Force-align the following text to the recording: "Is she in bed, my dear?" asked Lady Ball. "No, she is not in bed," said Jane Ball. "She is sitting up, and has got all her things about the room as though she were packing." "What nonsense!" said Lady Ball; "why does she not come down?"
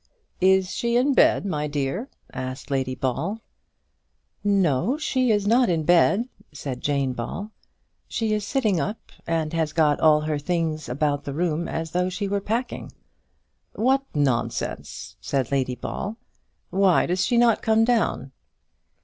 "Is 0.41 0.73
she 0.73 0.95
in 0.97 1.13
bed, 1.13 1.45
my 1.45 1.67
dear?" 1.67 2.09
asked 2.33 2.71
Lady 2.71 2.95
Ball. 2.95 3.39
"No, 4.43 4.97
she 4.97 5.29
is 5.29 5.45
not 5.45 5.69
in 5.69 5.83
bed," 5.83 6.27
said 6.51 6.81
Jane 6.81 7.13
Ball. 7.13 7.51
"She 8.07 8.33
is 8.33 8.43
sitting 8.43 8.79
up, 8.79 9.11
and 9.27 9.53
has 9.53 9.73
got 9.73 9.99
all 9.99 10.21
her 10.21 10.39
things 10.39 10.89
about 10.89 11.23
the 11.25 11.33
room 11.35 11.67
as 11.67 11.91
though 11.91 12.09
she 12.09 12.27
were 12.27 12.41
packing." 12.41 12.91
"What 13.75 14.01
nonsense!" 14.15 15.17
said 15.21 15.51
Lady 15.51 15.75
Ball; 15.75 16.17
"why 16.71 17.05
does 17.05 17.23
she 17.23 17.37
not 17.37 17.61
come 17.61 17.85
down?" 17.85 18.31